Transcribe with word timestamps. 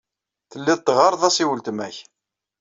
Telliḍ 0.51 0.79
teɣɣareḍ-as 0.81 1.37
i 1.43 1.45
weltma-k. 1.49 1.97